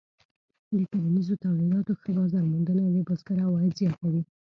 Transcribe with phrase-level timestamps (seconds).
[0.77, 4.21] د کرنیزو تولیداتو ښه بازار موندنه د بزګر عواید زیاتوي.